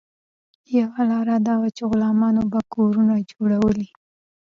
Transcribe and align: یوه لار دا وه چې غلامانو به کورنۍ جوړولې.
یوه 0.77 0.99
لار 1.09 1.27
دا 1.47 1.53
وه 1.61 1.69
چې 1.77 1.83
غلامانو 1.91 2.43
به 2.51 2.59
کورنۍ 2.73 3.21
جوړولې. 3.31 3.89